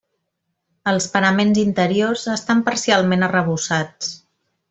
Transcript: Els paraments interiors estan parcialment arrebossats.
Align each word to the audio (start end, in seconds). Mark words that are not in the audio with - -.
Els 0.91 1.07
paraments 1.17 1.59
interiors 1.65 2.25
estan 2.37 2.65
parcialment 2.71 3.27
arrebossats. 3.31 4.11